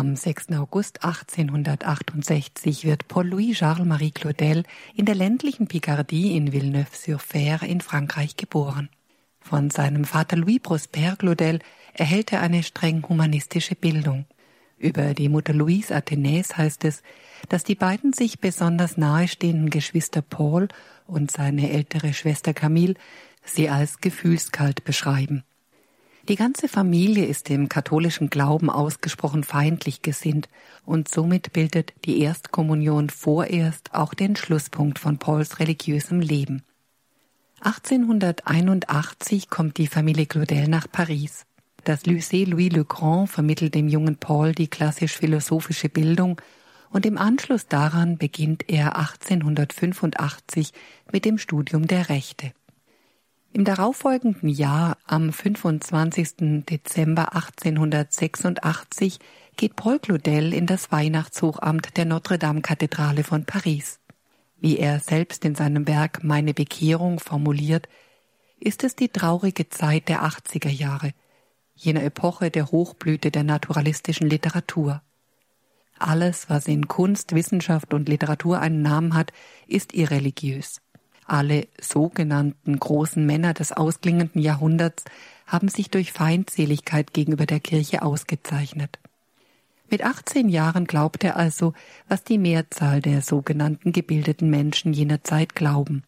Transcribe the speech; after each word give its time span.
Am 0.00 0.16
6. 0.16 0.52
August 0.52 1.04
1868 1.04 2.86
wird 2.86 3.06
Paul-Louis 3.06 3.58
Charles-Marie 3.58 4.12
Claudel 4.12 4.62
in 4.94 5.04
der 5.04 5.14
ländlichen 5.14 5.66
Picardie 5.66 6.38
in 6.38 6.54
Villeneuve-sur-Fer 6.54 7.62
in 7.64 7.82
Frankreich 7.82 8.38
geboren. 8.38 8.88
Von 9.42 9.68
seinem 9.68 10.06
Vater 10.06 10.36
Louis 10.36 10.58
Prosper 10.58 11.16
Claudel 11.16 11.58
erhält 11.92 12.32
er 12.32 12.40
eine 12.40 12.62
streng 12.62 13.06
humanistische 13.06 13.74
Bildung. 13.74 14.24
Über 14.78 15.12
die 15.12 15.28
Mutter 15.28 15.52
Louise 15.52 15.94
Athenais 15.94 16.56
heißt 16.56 16.86
es, 16.86 17.02
dass 17.50 17.62
die 17.62 17.74
beiden 17.74 18.14
sich 18.14 18.40
besonders 18.40 18.96
nahestehenden 18.96 19.68
Geschwister 19.68 20.22
Paul 20.22 20.68
und 21.06 21.30
seine 21.30 21.68
ältere 21.72 22.14
Schwester 22.14 22.54
Camille 22.54 22.94
sie 23.44 23.68
als 23.68 24.00
gefühlskalt 24.00 24.82
beschreiben. 24.82 25.44
Die 26.30 26.36
ganze 26.36 26.68
Familie 26.68 27.26
ist 27.26 27.48
dem 27.48 27.68
katholischen 27.68 28.30
Glauben 28.30 28.70
ausgesprochen 28.70 29.42
feindlich 29.42 30.00
gesinnt 30.00 30.48
und 30.86 31.08
somit 31.08 31.52
bildet 31.52 31.92
die 32.04 32.20
Erstkommunion 32.20 33.10
vorerst 33.10 33.92
auch 33.94 34.14
den 34.14 34.36
Schlusspunkt 34.36 35.00
von 35.00 35.18
Pauls 35.18 35.58
religiösem 35.58 36.20
Leben. 36.20 36.62
1881 37.62 39.50
kommt 39.50 39.76
die 39.76 39.88
Familie 39.88 40.26
Claudel 40.26 40.68
nach 40.68 40.86
Paris. 40.88 41.46
Das 41.82 42.04
Lycée 42.04 42.48
Louis 42.48 42.70
le 42.70 42.84
Grand 42.84 43.28
vermittelt 43.28 43.74
dem 43.74 43.88
jungen 43.88 44.14
Paul 44.14 44.52
die 44.52 44.68
klassisch-philosophische 44.68 45.88
Bildung 45.88 46.40
und 46.90 47.06
im 47.06 47.18
Anschluss 47.18 47.66
daran 47.66 48.18
beginnt 48.18 48.68
er 48.68 48.96
1885 48.96 50.72
mit 51.10 51.24
dem 51.24 51.38
Studium 51.38 51.88
der 51.88 52.08
Rechte. 52.08 52.52
Im 53.52 53.64
darauffolgenden 53.64 54.48
Jahr, 54.48 54.96
am 55.06 55.32
25. 55.32 56.64
Dezember 56.66 57.34
1886, 57.34 59.18
geht 59.56 59.74
Paul 59.74 59.98
Claudel 59.98 60.54
in 60.54 60.66
das 60.66 60.92
Weihnachtshochamt 60.92 61.96
der 61.96 62.04
Notre-Dame-Kathedrale 62.04 63.24
von 63.24 63.44
Paris. 63.44 63.98
Wie 64.60 64.78
er 64.78 65.00
selbst 65.00 65.44
in 65.44 65.56
seinem 65.56 65.88
Werk 65.88 66.22
Meine 66.22 66.54
Bekehrung 66.54 67.18
formuliert, 67.18 67.88
ist 68.60 68.84
es 68.84 68.94
die 68.94 69.08
traurige 69.08 69.68
Zeit 69.68 70.08
der 70.08 70.22
80er 70.22 70.68
Jahre, 70.68 71.12
jener 71.74 72.04
Epoche 72.04 72.52
der 72.52 72.70
Hochblüte 72.70 73.32
der 73.32 73.42
naturalistischen 73.42 74.28
Literatur. 74.28 75.02
Alles, 75.98 76.48
was 76.48 76.68
in 76.68 76.86
Kunst, 76.86 77.34
Wissenschaft 77.34 77.94
und 77.94 78.08
Literatur 78.08 78.60
einen 78.60 78.82
Namen 78.82 79.14
hat, 79.14 79.32
ist 79.66 79.92
irreligiös. 79.92 80.80
Alle 81.30 81.68
sogenannten 81.80 82.80
großen 82.80 83.24
Männer 83.24 83.54
des 83.54 83.70
ausklingenden 83.70 84.42
Jahrhunderts 84.42 85.04
haben 85.46 85.68
sich 85.68 85.88
durch 85.88 86.10
Feindseligkeit 86.10 87.12
gegenüber 87.12 87.46
der 87.46 87.60
Kirche 87.60 88.02
ausgezeichnet. 88.02 88.98
Mit 89.88 90.02
18 90.02 90.48
Jahren 90.48 90.86
glaubt 90.86 91.22
er 91.22 91.36
also, 91.36 91.72
was 92.08 92.24
die 92.24 92.36
Mehrzahl 92.36 93.00
der 93.00 93.22
sogenannten 93.22 93.92
gebildeten 93.92 94.50
Menschen 94.50 94.92
jener 94.92 95.22
Zeit 95.22 95.54
glauben. 95.54 96.02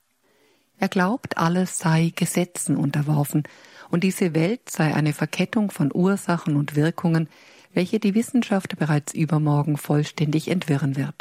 Er 0.81 0.89
glaubt, 0.89 1.39
alles 1.39 1.79
sei 1.79 2.13
Gesetzen 2.17 2.77
unterworfen 2.77 3.45
und 3.93 4.03
diese 4.03 4.35
Welt 4.35 4.69
sei 4.69 4.93
eine 4.93 5.13
Verkettung 5.13 5.71
von 5.71 5.93
Ursachen 5.95 6.57
und 6.57 6.75
Wirkungen, 6.75 7.29
welche 7.73 8.01
die 8.01 8.17
Wissenschaft 8.17 8.77
bereits 8.77 9.15
übermorgen 9.15 9.77
vollständig 9.77 10.49
entwirren 10.49 10.97
wird. 10.97 11.15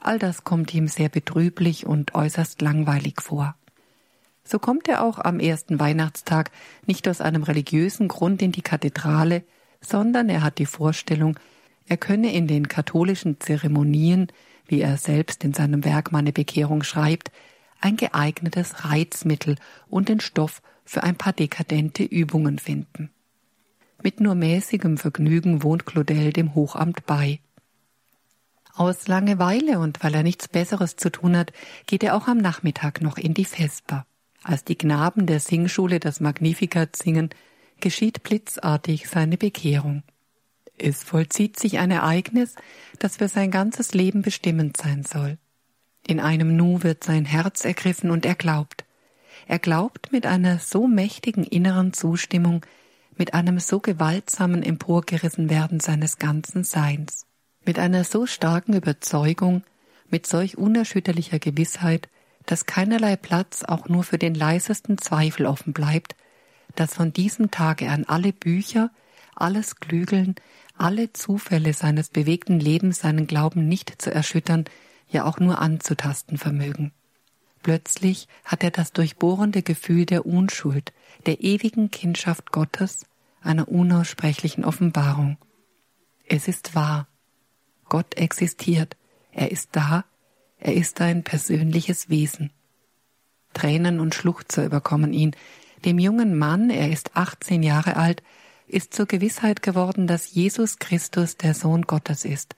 All 0.00 0.18
das 0.18 0.44
kommt 0.44 0.72
ihm 0.74 0.88
sehr 0.88 1.08
betrüblich 1.08 1.86
und 1.86 2.14
äußerst 2.14 2.62
langweilig 2.62 3.20
vor. 3.20 3.56
So 4.44 4.58
kommt 4.58 4.88
er 4.88 5.02
auch 5.02 5.18
am 5.18 5.40
ersten 5.40 5.78
Weihnachtstag 5.78 6.50
nicht 6.86 7.06
aus 7.08 7.20
einem 7.20 7.42
religiösen 7.42 8.08
Grund 8.08 8.40
in 8.40 8.52
die 8.52 8.62
Kathedrale, 8.62 9.44
sondern 9.80 10.28
er 10.28 10.42
hat 10.42 10.58
die 10.58 10.66
Vorstellung, 10.66 11.38
er 11.86 11.96
könne 11.96 12.32
in 12.32 12.46
den 12.46 12.68
katholischen 12.68 13.40
Zeremonien, 13.40 14.28
wie 14.66 14.80
er 14.80 14.96
selbst 14.96 15.44
in 15.44 15.54
seinem 15.54 15.84
Werk 15.84 16.12
Meine 16.12 16.32
Bekehrung 16.32 16.82
schreibt, 16.82 17.30
ein 17.80 17.96
geeignetes 17.96 18.84
Reizmittel 18.84 19.56
und 19.88 20.08
den 20.08 20.20
Stoff 20.20 20.62
für 20.84 21.02
ein 21.02 21.16
paar 21.16 21.32
dekadente 21.32 22.02
Übungen 22.02 22.58
finden. 22.58 23.10
Mit 24.02 24.20
nur 24.20 24.34
mäßigem 24.34 24.96
Vergnügen 24.96 25.62
wohnt 25.62 25.86
Claudel 25.86 26.32
dem 26.32 26.54
Hochamt 26.54 27.04
bei. 27.06 27.40
Aus 28.74 29.08
Langeweile 29.08 29.78
und 29.78 30.02
weil 30.02 30.14
er 30.14 30.22
nichts 30.22 30.48
Besseres 30.48 30.96
zu 30.96 31.10
tun 31.10 31.36
hat, 31.36 31.52
geht 31.86 32.02
er 32.02 32.16
auch 32.16 32.28
am 32.28 32.38
Nachmittag 32.38 33.00
noch 33.00 33.18
in 33.18 33.34
die 33.34 33.44
Vesper. 33.44 34.06
Als 34.42 34.64
die 34.64 34.76
Knaben 34.76 35.26
der 35.26 35.40
Singschule 35.40 36.00
das 36.00 36.20
Magnificat 36.20 36.96
singen, 36.96 37.30
geschieht 37.80 38.22
blitzartig 38.22 39.08
seine 39.08 39.36
Bekehrung. 39.36 40.02
Es 40.76 41.02
vollzieht 41.02 41.58
sich 41.58 41.78
ein 41.78 41.90
Ereignis, 41.90 42.54
das 42.98 43.16
für 43.16 43.28
sein 43.28 43.50
ganzes 43.50 43.94
Leben 43.94 44.22
bestimmend 44.22 44.76
sein 44.76 45.02
soll. 45.02 45.38
In 46.06 46.20
einem 46.20 46.56
Nu 46.56 46.82
wird 46.82 47.02
sein 47.02 47.24
Herz 47.24 47.64
ergriffen 47.64 48.10
und 48.10 48.24
er 48.24 48.36
glaubt. 48.36 48.84
Er 49.48 49.58
glaubt 49.58 50.12
mit 50.12 50.24
einer 50.24 50.58
so 50.58 50.86
mächtigen 50.86 51.42
inneren 51.42 51.92
Zustimmung, 51.92 52.64
mit 53.16 53.34
einem 53.34 53.58
so 53.58 53.80
gewaltsamen 53.80 54.62
Emporgerissenwerden 54.62 55.80
seines 55.80 56.18
ganzen 56.18 56.62
Seins 56.62 57.26
mit 57.68 57.78
einer 57.78 58.02
so 58.02 58.24
starken 58.24 58.72
Überzeugung, 58.72 59.62
mit 60.08 60.26
solch 60.26 60.56
unerschütterlicher 60.56 61.38
Gewissheit, 61.38 62.08
dass 62.46 62.64
keinerlei 62.64 63.14
Platz 63.14 63.62
auch 63.62 63.90
nur 63.90 64.04
für 64.04 64.16
den 64.16 64.34
leisesten 64.34 64.96
Zweifel 64.96 65.44
offen 65.44 65.74
bleibt, 65.74 66.16
dass 66.76 66.94
von 66.94 67.12
diesem 67.12 67.50
Tage 67.50 67.90
an 67.90 68.06
alle 68.06 68.32
Bücher, 68.32 68.90
alles 69.34 69.76
Klügeln, 69.80 70.34
alle 70.78 71.12
Zufälle 71.12 71.74
seines 71.74 72.08
bewegten 72.08 72.58
Lebens 72.58 73.00
seinen 73.00 73.26
Glauben 73.26 73.68
nicht 73.68 74.00
zu 74.00 74.14
erschüttern, 74.14 74.64
ja 75.10 75.26
auch 75.26 75.38
nur 75.38 75.60
anzutasten 75.60 76.38
vermögen. 76.38 76.92
Plötzlich 77.62 78.28
hat 78.46 78.64
er 78.64 78.70
das 78.70 78.94
durchbohrende 78.94 79.60
Gefühl 79.62 80.06
der 80.06 80.24
Unschuld, 80.24 80.94
der 81.26 81.42
ewigen 81.42 81.90
Kindschaft 81.90 82.50
Gottes, 82.50 83.04
einer 83.42 83.68
unaussprechlichen 83.68 84.64
Offenbarung. 84.64 85.36
Es 86.26 86.48
ist 86.48 86.74
wahr, 86.74 87.07
Gott 87.88 88.14
existiert, 88.14 88.96
er 89.32 89.50
ist 89.50 89.70
da, 89.72 90.04
er 90.58 90.74
ist 90.74 91.00
ein 91.00 91.22
persönliches 91.22 92.08
Wesen. 92.08 92.50
Tränen 93.54 94.00
und 94.00 94.14
Schluchzer 94.14 94.64
überkommen 94.64 95.12
ihn. 95.12 95.34
Dem 95.84 95.98
jungen 95.98 96.36
Mann, 96.36 96.70
er 96.70 96.90
ist 96.90 97.16
18 97.16 97.62
Jahre 97.62 97.96
alt, 97.96 98.22
ist 98.66 98.92
zur 98.92 99.06
Gewissheit 99.06 99.62
geworden, 99.62 100.06
dass 100.06 100.34
Jesus 100.34 100.78
Christus 100.78 101.36
der 101.36 101.54
Sohn 101.54 101.82
Gottes 101.82 102.24
ist 102.24 102.56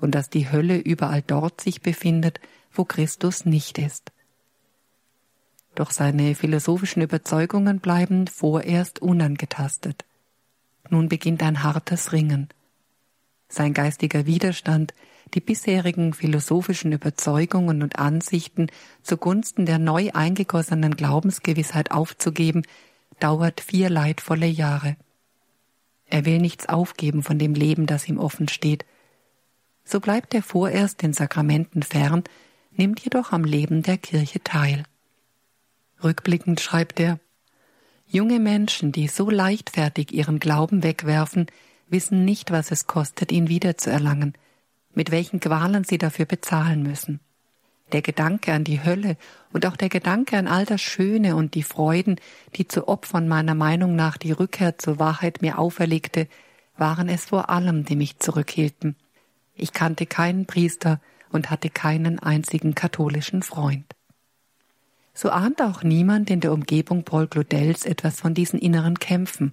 und 0.00 0.14
dass 0.14 0.30
die 0.30 0.50
Hölle 0.50 0.78
überall 0.78 1.22
dort 1.22 1.60
sich 1.60 1.82
befindet, 1.82 2.40
wo 2.72 2.84
Christus 2.84 3.44
nicht 3.44 3.76
ist. 3.78 4.12
Doch 5.74 5.90
seine 5.90 6.34
philosophischen 6.34 7.02
Überzeugungen 7.02 7.80
bleiben 7.80 8.26
vorerst 8.26 9.00
unangetastet. 9.00 10.04
Nun 10.88 11.08
beginnt 11.08 11.42
ein 11.42 11.62
hartes 11.62 12.12
Ringen 12.12 12.48
sein 13.50 13.74
geistiger 13.74 14.24
Widerstand, 14.24 14.94
die 15.34 15.40
bisherigen 15.40 16.14
philosophischen 16.14 16.92
Überzeugungen 16.92 17.82
und 17.82 17.98
Ansichten 17.98 18.68
zugunsten 19.02 19.66
der 19.66 19.78
neu 19.78 20.10
eingegossenen 20.12 20.96
Glaubensgewissheit 20.96 21.90
aufzugeben, 21.90 22.62
dauert 23.18 23.60
vier 23.60 23.90
leidvolle 23.90 24.46
Jahre. 24.46 24.96
Er 26.06 26.24
will 26.24 26.38
nichts 26.38 26.68
aufgeben 26.68 27.22
von 27.22 27.38
dem 27.38 27.54
Leben, 27.54 27.86
das 27.86 28.08
ihm 28.08 28.18
offen 28.18 28.48
steht. 28.48 28.84
So 29.84 30.00
bleibt 30.00 30.34
er 30.34 30.42
vorerst 30.42 31.02
den 31.02 31.12
Sakramenten 31.12 31.82
fern, 31.82 32.24
nimmt 32.72 33.00
jedoch 33.00 33.32
am 33.32 33.44
Leben 33.44 33.82
der 33.82 33.98
Kirche 33.98 34.42
teil. 34.42 34.84
Rückblickend 36.02 36.60
schreibt 36.60 36.98
er 36.98 37.20
Junge 38.06 38.40
Menschen, 38.40 38.90
die 38.90 39.06
so 39.06 39.30
leichtfertig 39.30 40.12
ihren 40.12 40.40
Glauben 40.40 40.82
wegwerfen, 40.82 41.46
wissen 41.90 42.24
nicht, 42.24 42.50
was 42.50 42.70
es 42.70 42.86
kostet, 42.86 43.32
ihn 43.32 43.48
wiederzuerlangen, 43.48 44.34
mit 44.94 45.10
welchen 45.10 45.40
Qualen 45.40 45.84
sie 45.84 45.98
dafür 45.98 46.26
bezahlen 46.26 46.82
müssen. 46.82 47.20
Der 47.92 48.02
Gedanke 48.02 48.52
an 48.52 48.64
die 48.64 48.84
Hölle 48.84 49.16
und 49.52 49.66
auch 49.66 49.76
der 49.76 49.88
Gedanke 49.88 50.38
an 50.38 50.46
all 50.46 50.64
das 50.64 50.80
Schöne 50.80 51.34
und 51.34 51.54
die 51.54 51.64
Freuden, 51.64 52.16
die 52.54 52.68
zu 52.68 52.86
Opfern 52.86 53.26
meiner 53.26 53.54
Meinung 53.54 53.96
nach 53.96 54.16
die 54.16 54.32
Rückkehr 54.32 54.78
zur 54.78 54.98
Wahrheit 54.98 55.42
mir 55.42 55.58
auferlegte, 55.58 56.28
waren 56.76 57.08
es 57.08 57.26
vor 57.26 57.50
allem, 57.50 57.84
die 57.84 57.96
mich 57.96 58.18
zurückhielten. 58.18 58.96
Ich 59.54 59.72
kannte 59.72 60.06
keinen 60.06 60.46
Priester 60.46 61.00
und 61.30 61.50
hatte 61.50 61.68
keinen 61.68 62.18
einzigen 62.18 62.74
katholischen 62.74 63.42
Freund. 63.42 63.84
So 65.12 65.30
ahnt 65.30 65.60
auch 65.60 65.82
niemand 65.82 66.30
in 66.30 66.40
der 66.40 66.52
Umgebung 66.52 67.04
Paul 67.04 67.26
Claudels 67.26 67.84
etwas 67.84 68.20
von 68.20 68.34
diesen 68.34 68.58
inneren 68.58 68.98
Kämpfen, 68.98 69.52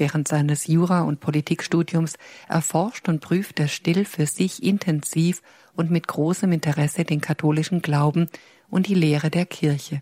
Während 0.00 0.28
seines 0.28 0.66
Jura- 0.66 1.02
und 1.02 1.20
Politikstudiums 1.20 2.14
erforscht 2.48 3.06
und 3.10 3.20
prüft 3.20 3.60
er 3.60 3.68
still 3.68 4.06
für 4.06 4.24
sich 4.24 4.62
intensiv 4.62 5.42
und 5.76 5.90
mit 5.90 6.08
großem 6.08 6.50
Interesse 6.52 7.04
den 7.04 7.20
katholischen 7.20 7.82
Glauben 7.82 8.30
und 8.70 8.86
die 8.86 8.94
Lehre 8.94 9.28
der 9.28 9.44
Kirche. 9.44 10.00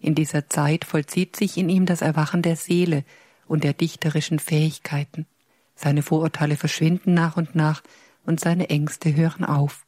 In 0.00 0.14
dieser 0.14 0.48
Zeit 0.48 0.86
vollzieht 0.86 1.36
sich 1.36 1.58
in 1.58 1.68
ihm 1.68 1.84
das 1.84 2.00
Erwachen 2.00 2.40
der 2.40 2.56
Seele 2.56 3.04
und 3.46 3.62
der 3.62 3.74
dichterischen 3.74 4.38
Fähigkeiten. 4.38 5.26
Seine 5.74 6.00
Vorurteile 6.00 6.56
verschwinden 6.56 7.12
nach 7.12 7.36
und 7.36 7.54
nach 7.54 7.82
und 8.24 8.40
seine 8.40 8.70
Ängste 8.70 9.14
hören 9.14 9.44
auf. 9.44 9.84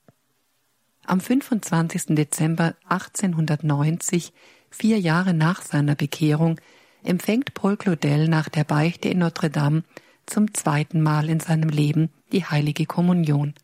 Am 1.07 1.21
25. 1.21 2.15
Dezember 2.17 2.75
1890, 2.87 4.35
vier 4.69 5.01
Jahre 5.01 5.33
nach 5.33 5.63
seiner 5.63 5.95
Bekehrung, 5.95 6.61
empfängt 7.07 7.55
Paul 7.55 7.77
Claudel 7.77 8.29
nach 8.29 8.49
der 8.49 8.65
Beichte 8.65 9.09
in 9.09 9.19
Notre 9.19 9.51
Dame 9.51 9.85
zum 10.27 10.53
zweiten 10.55 11.01
Mal 11.01 11.29
in 11.31 11.41
seinem 11.41 11.69
Leben 11.69 12.11
die 12.33 12.45
heilige 12.45 12.87
Kommunion. 12.87 13.55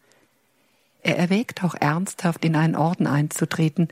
Er 1.03 1.19
erwägt 1.19 1.65
auch 1.65 1.75
ernsthaft 1.75 2.45
in 2.45 2.55
einen 2.55 2.77
Orden 2.77 3.07
einzutreten, 3.07 3.89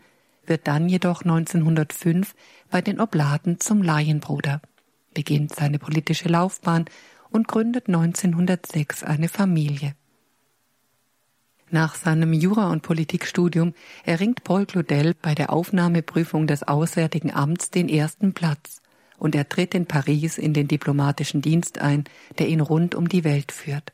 wird 0.47 0.69
dann 0.69 0.89
jedoch 0.89 1.23
1905 1.23 2.35
bei 2.71 2.81
den 2.81 3.01
Oblaten 3.01 3.59
zum 3.59 3.83
Laienbruder, 3.83 4.61
beginnt 5.13 5.55
seine 5.55 5.79
politische 5.79 6.29
Laufbahn 6.29 6.85
und 7.31 7.49
gründet 7.49 7.89
1906 7.89 9.03
eine 9.03 9.29
Familie. 9.29 9.95
Nach 11.73 11.95
seinem 11.95 12.33
Jura- 12.33 12.71
und 12.71 12.83
Politikstudium 12.83 13.75
erringt 14.05 14.43
Paul 14.43 14.67
Claudel 14.67 15.15
bei 15.21 15.35
der 15.35 15.53
Aufnahmeprüfung 15.53 16.47
des 16.47 16.65
Auswärtigen 16.65 17.33
Amts 17.33 17.71
den 17.71 17.89
ersten 17.89 18.35
Platz 18.35 18.81
und 19.21 19.37
er 19.37 19.49
tritt 19.49 19.77
in 19.77 19.87
Paris 19.87 20.37
in 20.37 20.53
den 20.53 20.67
diplomatischen 20.67 21.41
Dienst 21.43 21.79
ein, 21.79 22.05
der 22.41 22.49
ihn 22.49 22.61
rund 22.61 22.97
um 22.97 23.09
die 23.09 23.23
Welt 23.23 23.53
führt. 23.53 23.93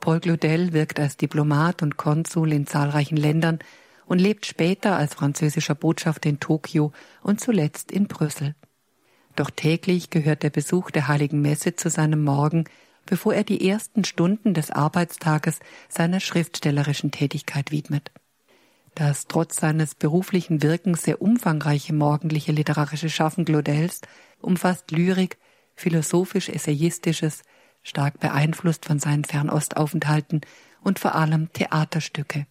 Paul 0.00 0.20
Claudel 0.20 0.72
wirkt 0.72 0.98
als 0.98 1.18
Diplomat 1.18 1.82
und 1.82 1.98
Konsul 1.98 2.52
in 2.54 2.66
zahlreichen 2.66 3.18
Ländern 3.18 3.58
und 4.06 4.18
lebt 4.18 4.46
später 4.46 4.96
als 4.96 5.12
französischer 5.12 5.74
Botschafter 5.74 6.30
in 6.30 6.40
Tokio 6.40 6.92
und 7.22 7.40
zuletzt 7.40 7.92
in 7.92 8.06
Brüssel. 8.08 8.54
Doch 9.36 9.50
täglich 9.50 10.08
gehört 10.08 10.42
der 10.42 10.50
Besuch 10.50 10.90
der 10.90 11.08
heiligen 11.08 11.42
Messe 11.42 11.76
zu 11.76 11.90
seinem 11.90 12.24
Morgen 12.24 12.64
bevor 13.06 13.34
er 13.34 13.44
die 13.44 13.68
ersten 13.68 14.04
Stunden 14.04 14.54
des 14.54 14.70
Arbeitstages 14.70 15.60
seiner 15.88 16.20
schriftstellerischen 16.20 17.10
Tätigkeit 17.10 17.70
widmet. 17.70 18.10
Das 18.94 19.26
trotz 19.26 19.56
seines 19.56 19.94
beruflichen 19.94 20.62
Wirkens 20.62 21.02
sehr 21.02 21.22
umfangreiche 21.22 21.94
morgendliche 21.94 22.52
literarische 22.52 23.08
Schaffen 23.08 23.46
Claudels 23.46 24.02
umfasst 24.42 24.90
Lyrik, 24.90 25.38
philosophisch-essayistisches, 25.74 27.42
stark 27.82 28.20
beeinflusst 28.20 28.84
von 28.84 28.98
seinen 28.98 29.24
Fernostaufenthalten 29.24 30.42
und 30.82 30.98
vor 30.98 31.14
allem 31.14 31.52
Theaterstücke. 31.52 32.46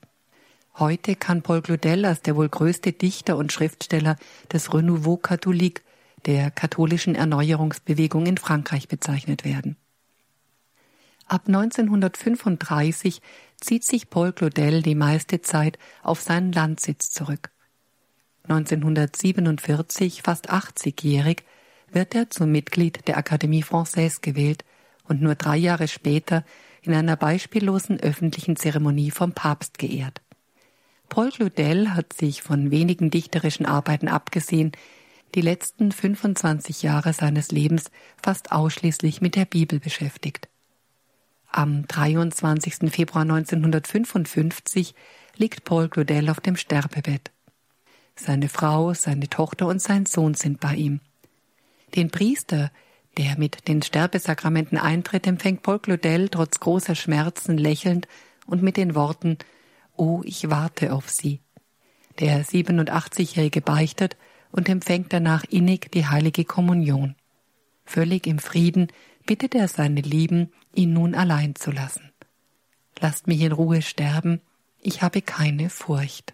Heute 0.78 1.16
kann 1.16 1.42
Paul 1.42 1.62
Claudel 1.62 2.06
als 2.06 2.22
der 2.22 2.36
wohl 2.36 2.50
größte 2.50 2.94
Dichter 2.94 3.38
und 3.38 3.52
Schriftsteller 3.52 4.16
des 4.52 4.74
Renouveau 4.74 5.18
Catholique, 5.18 5.84
der 6.26 6.52
katholischen 6.52 7.16
Erneuerungsbewegung 7.16 8.26
in 8.26 8.38
Frankreich 8.38 8.88
bezeichnet 8.88 9.44
werden. 9.44 9.76
Ab 11.26 11.44
1935 11.48 13.22
zieht 13.60 13.84
sich 13.84 14.10
Paul 14.10 14.34
Claudel 14.34 14.82
die 14.82 14.96
meiste 14.96 15.42
Zeit 15.42 15.78
auf 16.04 16.22
seinen 16.22 16.52
Landsitz 16.52 17.10
zurück. 17.10 17.52
1947, 18.44 20.24
fast 20.24 20.52
80-jährig, 20.52 21.44
wird 21.92 22.16
er 22.16 22.30
zum 22.30 22.52
Mitglied 22.52 23.08
der 23.08 23.18
Académie 23.18 23.64
Française 23.64 24.22
gewählt 24.22 24.64
und 25.08 25.22
nur 25.22 25.36
drei 25.36 25.58
Jahre 25.58 25.88
später 25.88 26.44
in 26.82 26.94
einer 26.94 27.16
beispiellosen 27.16 28.00
öffentlichen 28.00 28.56
Zeremonie 28.56 29.12
vom 29.12 29.34
Papst 29.34 29.78
geehrt. 29.78 30.22
Paul 31.10 31.32
Claudel 31.32 31.94
hat 31.94 32.14
sich 32.14 32.42
von 32.42 32.72
wenigen 32.72 33.12
dichterischen 33.12 33.66
Arbeiten 33.66 34.08
abgesehen, 34.08 34.72
die 35.36 35.42
letzten 35.42 35.92
25 35.92 36.84
Jahre 36.84 37.14
seines 37.14 37.52
Lebens 37.52 37.92
fast 38.22 38.52
ausschließlich 38.52 39.22
mit 39.22 39.36
der 39.36 39.46
Bibel 39.46 39.80
beschäftigt. 39.80 40.48
Am 41.52 41.86
23. 41.88 42.92
Februar 42.92 43.24
1955 43.24 44.96
liegt 45.36 45.66
Paul 45.66 45.90
Claudel 45.90 46.30
auf 46.30 46.40
dem 46.40 46.56
Sterbebett. 46.56 47.32
Seine 48.16 48.48
Frau, 48.50 48.94
seine 48.94 49.30
Tochter 49.30 49.68
und 49.68 49.82
sein 49.82 50.06
Sohn 50.06 50.34
sind 50.34 50.60
bei 50.60 50.76
ihm. 50.76 51.02
Den 51.96 52.10
Priester, 52.10 52.72
der 53.18 53.38
mit 53.38 53.68
den 53.68 53.82
Sterbesakramenten 53.82 54.78
eintritt, 54.78 55.28
empfängt 55.28 55.64
Paul 55.64 55.80
Claudel 55.80 56.30
trotz 56.30 56.60
großer 56.60 56.96
Schmerzen 56.96 57.58
lächelnd 57.58 58.08
und 58.46 58.64
mit 58.64 58.78
den 58.78 58.96
Worten 58.96 59.38
Oh, 59.98 60.22
ich 60.24 60.50
warte 60.50 60.94
auf 60.94 61.10
Sie. 61.10 61.42
Der 62.20 62.46
87-Jährige 62.46 63.62
beichtet 63.62 64.18
und 64.52 64.70
empfängt 64.70 65.14
danach 65.14 65.44
innig 65.46 65.92
die 65.92 66.08
heilige 66.08 66.46
Kommunion. 66.46 67.16
Völlig 67.86 68.26
im 68.28 68.40
Frieden 68.40 68.88
bittet 69.26 69.56
er 69.56 69.68
seine 69.68 70.02
Lieben, 70.02 70.52
ihn 70.74 70.94
nun 70.94 71.14
allein 71.14 71.56
zu 71.56 71.72
lassen. 71.72 72.12
Lasst 73.00 73.28
mich 73.28 73.42
in 73.42 73.52
Ruhe 73.52 73.82
sterben, 73.82 74.42
ich 74.80 75.02
habe 75.02 75.22
keine 75.22 75.70
Furcht. 75.70 76.34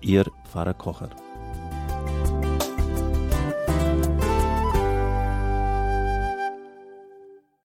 Ihr 0.00 0.24
Pfarrer 0.44 0.74
Kocher. 0.74 1.10